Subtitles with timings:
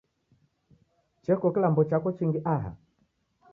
[1.23, 2.71] Cheko kilambo chako chingi aha?